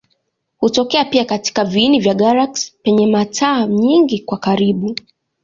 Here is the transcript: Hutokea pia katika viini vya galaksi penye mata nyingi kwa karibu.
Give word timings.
Hutokea 0.57 1.05
pia 1.05 1.25
katika 1.25 1.65
viini 1.65 1.99
vya 1.99 2.13
galaksi 2.13 2.73
penye 2.83 3.07
mata 3.07 3.67
nyingi 3.67 4.19
kwa 4.19 4.37
karibu. 4.37 4.95